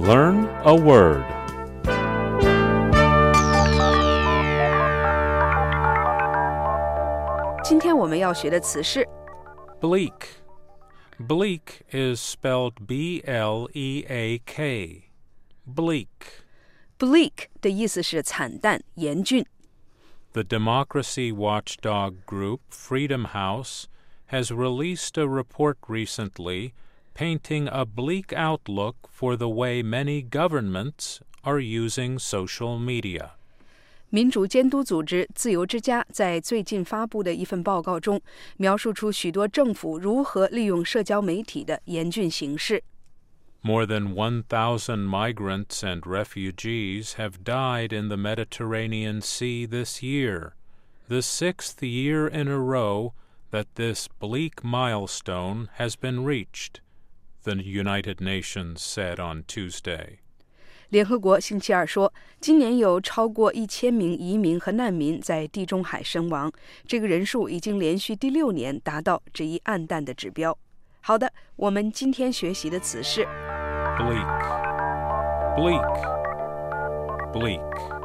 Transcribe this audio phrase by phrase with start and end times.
[0.00, 1.24] Learn a word.
[7.64, 9.06] 今天我们要学的词是
[9.80, 10.12] Bleak.
[11.18, 15.10] Bleak is spelled B L E A K.
[15.66, 16.06] Bleak.
[16.98, 19.44] bleak 的意思是惨淡、严峻。
[20.32, 23.86] The democracy watchdog group Freedom House
[24.26, 26.72] has released a report recently
[27.20, 33.30] painting a bleak outlook for the way many governments are using social media.
[34.10, 38.20] 民主监督组织自由之家在最近发布的一份报告中，
[38.56, 42.82] 描述出许多政府如何利用社交媒体的严峻形势。
[43.62, 50.52] More than 1,000 migrants and refugees have died in the Mediterranean Sea this year,
[51.08, 53.12] the sixth year in a row
[53.50, 56.80] that this bleak milestone has been reached,
[57.43, 60.17] The United Nations said on Tuesday.
[60.89, 66.51] 联合国星期二说，今年有超过一千名移民和难民在地中海身亡，
[66.85, 70.57] 这个人数已经连续第六年达到这一暗淡的指标。
[70.99, 73.25] 好的，我们今天学习的词是
[73.97, 74.27] Bleak.
[75.55, 76.21] Bleak.
[77.33, 78.00] Bleak.